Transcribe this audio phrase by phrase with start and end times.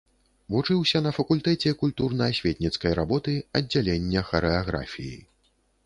[0.53, 5.17] Вучыўся на факультэце культурна-асветніцкай работы, аддзялення харэаграфіі.